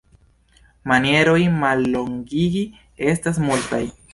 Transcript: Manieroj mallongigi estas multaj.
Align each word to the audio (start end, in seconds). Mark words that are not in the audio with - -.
Manieroj 0.91 1.37
mallongigi 1.65 2.65
estas 3.15 3.43
multaj. 3.49 3.85